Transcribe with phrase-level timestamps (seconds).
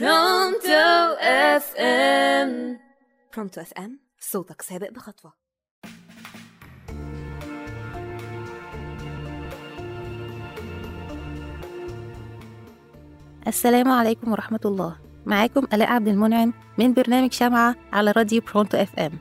[0.00, 2.78] برونتو اف ام
[3.34, 5.32] برونتو اف ام صوتك سابق بخطوة.
[13.46, 14.96] السلام عليكم ورحمة الله.
[15.26, 19.12] معاكم آلاء عبد المنعم من برنامج شمعة على راديو برونتو اف ام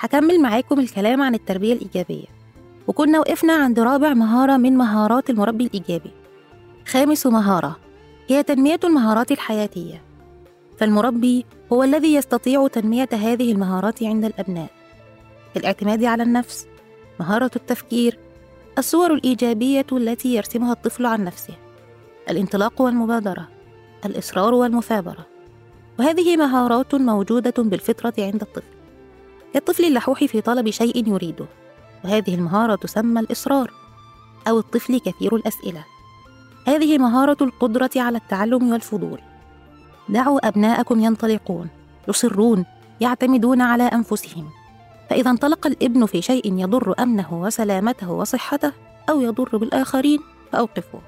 [0.00, 2.26] هكمل معاكم الكلام عن التربية الإيجابية.
[2.86, 6.12] وكنا وقفنا عند رابع مهارة من مهارات المربي الإيجابي.
[6.86, 7.89] خامس مهارة
[8.30, 10.02] هي تنمية المهارات الحياتية.
[10.78, 14.70] فالمربي هو الذي يستطيع تنمية هذه المهارات عند الأبناء.
[15.56, 16.66] الاعتماد على النفس
[17.20, 18.18] مهارة التفكير
[18.78, 21.54] الصور الإيجابية التي يرسمها الطفل عن نفسه
[22.30, 23.48] الانطلاق والمبادرة
[24.04, 25.26] الإصرار والمثابرة
[25.98, 28.62] وهذه مهارات موجودة بالفطرة عند الطفل.
[29.54, 31.46] كالطفل اللحوح في طلب شيء يريده
[32.04, 33.72] وهذه المهارة تسمى الإصرار
[34.48, 35.84] أو الطفل كثير الأسئلة.
[36.70, 39.20] هذه مهارة القدرة على التعلم والفضول.
[40.08, 41.68] دعوا أبناءكم ينطلقون
[42.08, 42.64] يصرون
[43.00, 44.48] يعتمدون على أنفسهم.
[45.10, 48.72] فإذا انطلق الابن في شيء يضر أمنه وسلامته وصحته
[49.10, 50.20] أو يضر بالآخرين
[50.52, 51.00] فأوقفوه.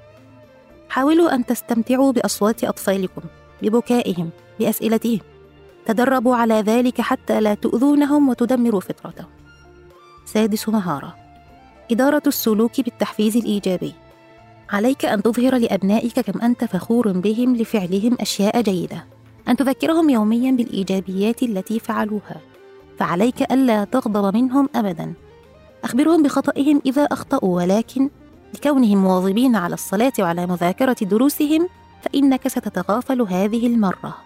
[0.89, 3.23] حاولوا أن تستمتعوا بأصوات أطفالكم
[3.63, 5.21] ببكائهم بأسئلتهم.
[5.87, 9.31] تدربوا على ذلك حتى لا تؤذونهم وتدمروا فطرتهم.
[10.25, 11.17] سادس مهارة
[11.91, 13.95] إدارة السلوك بالتحفيز الإيجابي.
[14.71, 19.05] عليك أن تظهر لأبنائك كم أنت فخور بهم لفعلهم أشياء جيدة
[19.49, 22.41] أن تذكرهم يوميا بالإيجابيات التي فعلوها
[22.99, 25.13] فعليك ألا تغضب منهم أبدا.
[25.85, 28.11] أخبرهم بخطئهم إذا أخطأوا ولكن
[28.55, 31.69] لكونهم مواظبين على الصلاة وعلى مذاكرة دروسهم
[32.03, 34.17] فإنك ستتغافل هذه المرة.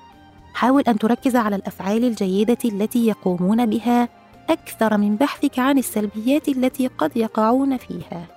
[0.54, 4.08] حاول أن تركز على الأفعال الجيدة التي يقومون بها
[4.50, 8.35] أكثر من بحثك عن السلبيات التي قد يقعون فيها.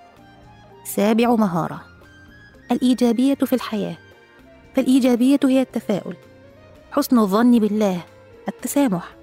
[0.84, 1.82] سابع مهارة.
[2.72, 3.98] الإيجابية في الحياة.
[4.76, 6.16] فالإيجابية هي التفاؤل.
[6.92, 8.02] حسن الظن بالله.
[8.48, 9.16] التسامح.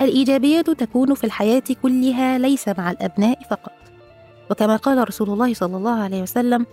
[0.00, 3.72] الإيجابية تكون في الحياة كلها ليس مع الأبناء فقط.
[4.50, 6.66] وكما قال رسول الله صلى الله عليه وسلم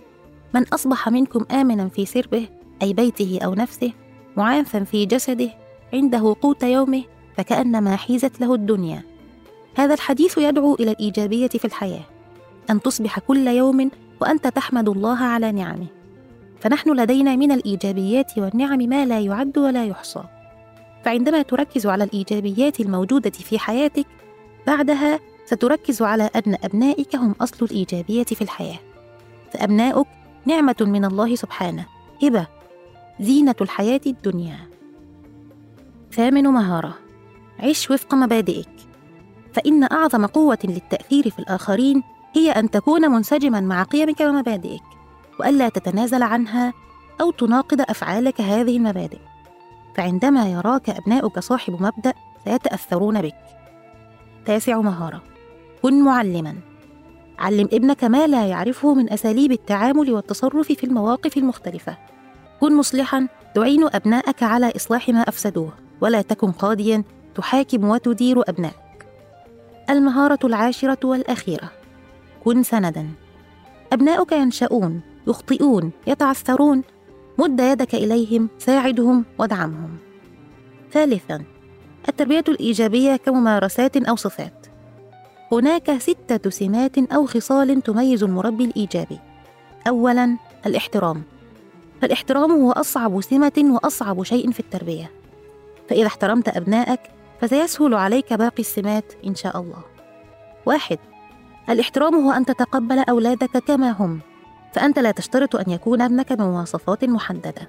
[0.54, 2.48] من أصبح منكم آمنا في سربه
[2.82, 3.92] أي بيته أو نفسه
[4.36, 5.50] معافا في جسده
[5.94, 7.04] عنده قوت يومه
[7.36, 9.02] فكأنما حيزت له الدنيا.
[9.74, 12.04] هذا الحديث يدعو إلى الإيجابية في الحياة.
[12.70, 13.90] أن تصبح كل يوم
[14.20, 15.86] وأنت تحمد الله على نعمه.
[16.60, 20.24] فنحن لدينا من الإيجابيات والنعم ما لا يعد ولا يحصى.
[21.04, 24.06] فعندما تركز على الإيجابيات الموجودة في حياتك
[24.66, 28.78] بعدها ستركز على أن أبنائك هم أصل الإيجابية في الحياة.
[29.52, 30.06] فأبناؤك
[30.46, 31.86] نعمة من الله سبحانه.
[32.22, 32.46] هبة.
[33.20, 34.58] زينة الحياة الدنيا.
[36.12, 36.94] ثامن مهارة.
[37.58, 38.68] عش وفق مبادئك.
[39.52, 42.02] فإن أعظم قوة للتأثير في الآخرين
[42.34, 44.82] هي أن تكون منسجما مع قيمك ومبادئك
[45.40, 46.72] وألا تتنازل عنها
[47.20, 49.18] أو تناقض أفعالك هذه المبادئ.
[49.94, 52.12] فعندما يراك أبناؤك صاحب مبدأ
[52.44, 53.34] سيتأثرون بك.
[54.46, 55.22] تاسع مهارة.
[55.82, 56.54] كن معلما.
[57.38, 61.96] علم ابنك ما لا يعرفه من أساليب التعامل والتصرف في المواقف المختلفة.
[62.60, 63.28] كن مصلحا.
[63.54, 65.72] تعين أبناءك على إصلاح ما أفسدوه.
[66.00, 67.04] ولا تكن قاضيا.
[67.34, 69.06] تحاكم وتدير أبنائك
[69.90, 71.81] المهارة العاشرة والأخيرة.
[72.44, 73.08] كن سندا.
[73.92, 76.82] أبناؤك ينشؤون يخطئون يتعثرون.
[77.38, 79.96] مد يدك إليهم ساعدهم وادعمهم.
[80.92, 81.44] ثالثا
[82.08, 84.66] التربية الإيجابية كممارسات أو صفات.
[85.52, 89.18] هناك ستة سمات أو خصال تميز المربي الإيجابي.
[89.88, 90.36] أولا
[90.66, 91.22] الاحترام.
[92.00, 95.10] فالاحترام هو أصعب سمة وأصعب شيء في التربية.
[95.88, 97.00] فإذا احترمت أبنائك
[97.40, 99.82] فسيسهل عليك باقي السمات إن شاء الله.
[100.66, 100.98] واحد
[101.70, 104.20] الاحترام هو أن تتقبل أولادك كما هم
[104.72, 107.68] فأنت لا تشترط أن يكون ابنك بمواصفات محددة.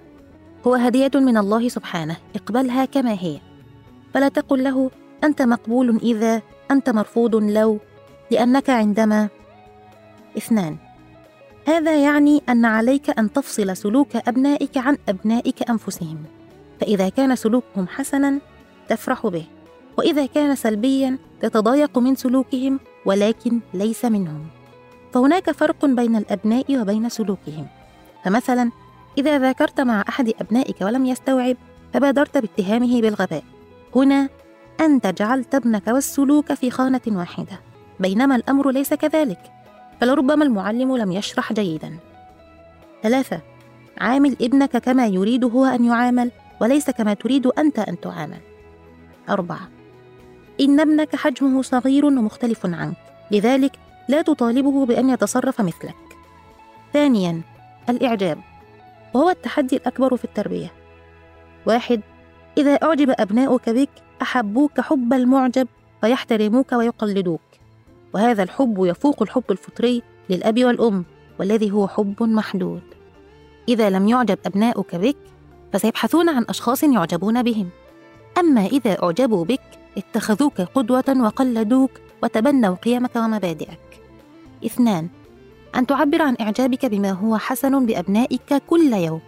[0.67, 3.39] هو هدية من الله سبحانه اقبلها كما هي.
[4.13, 4.91] فلا تقل له
[5.23, 7.79] أنت مقبول إذا أنت مرفوض لو
[8.31, 9.29] لأنك عندما
[10.37, 10.77] اثنان.
[11.67, 16.23] هذا يعني أن عليك أن تفصل سلوك أبنائك عن أبنائك أنفسهم.
[16.81, 18.39] فإذا كان سلوكهم حسنا
[18.89, 19.45] تفرح به.
[19.97, 24.47] وإذا كان سلبيا تتضايق من سلوكهم ولكن ليس منهم.
[25.13, 27.67] فهناك فرق بين الأبناء وبين سلوكهم.
[28.23, 28.71] فمثلا
[29.17, 31.57] إذا ذاكرت مع أحد أبنائك ولم يستوعب
[31.93, 33.43] فبادرت باتهامه بالغباء.
[33.95, 34.29] هنا
[34.79, 37.59] أنت جعلت ابنك والسلوك في خانة واحدة.
[37.99, 39.39] بينما الأمر ليس كذلك.
[40.01, 41.97] فلربما المعلم لم يشرح جيدا.
[43.03, 43.41] ثلاثة
[43.97, 48.39] عامل ابنك كما يريد هو أن يعامل وليس كما تريد أنت أن تعامل.
[49.29, 49.69] أربعة
[50.59, 52.97] إن ابنك حجمه صغير ومختلف عنك
[53.31, 53.71] لذلك
[54.09, 55.95] لا تطالبه بأن يتصرف مثلك.
[56.93, 57.41] ثانيا
[57.89, 58.39] الإعجاب.
[59.13, 60.71] وهو التحدي الأكبر في التربية.
[61.65, 62.01] واحد
[62.57, 63.89] إذا أعجب أبناؤك بك
[64.21, 65.67] أحبوك حب المعجب
[66.01, 67.41] فيحترموك ويقلدوك.
[68.13, 71.05] وهذا الحب يفوق الحب الفطري للأب والأم
[71.39, 72.81] والذي هو حب محدود.
[73.69, 75.17] إذا لم يعجب أبناؤك بك
[75.73, 77.69] فسيبحثون عن أشخاص يعجبون بهم.
[78.37, 81.91] أما إذا أعجبوا بك اتخذوك قدوة وقلدوك
[82.23, 83.79] وتبنوا قيمك ومبادئك.
[84.65, 85.09] اثنان
[85.75, 89.21] أن تعبر عن إعجابك بما هو حسن بأبنائك كل يوم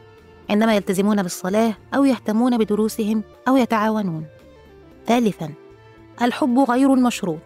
[0.49, 4.25] عندما يلتزمون بالصلاة أو يهتمون بدروسهم أو يتعاونون.
[5.07, 5.53] ثالثا
[6.21, 7.41] الحب غير المشروط.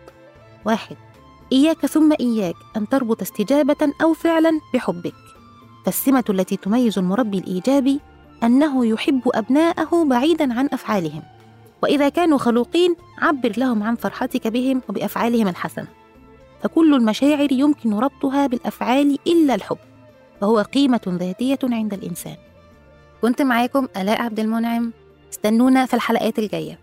[0.65, 0.95] واحد
[1.51, 5.13] إياك ثم إياك أن تربط استجابة أو فعلا بحبك.
[5.85, 7.99] فالسمة التي تميز المربي الإيجابي
[8.43, 11.23] أنه يحب أبناءه بعيدا عن أفعالهم.
[11.83, 15.87] وإذا كانوا خلوقين عبر لهم عن فرحتك بهم وبأفعالهم الحسنة.
[16.63, 19.77] فكل المشاعر يمكن ربطها بالأفعال إلا الحب
[20.41, 22.35] فهو قيمة ذاتية عند الإنسان.
[23.21, 24.93] كنت معاكم آلاء عبد المنعم.
[25.33, 26.79] استنونا في الحلقات الجاية.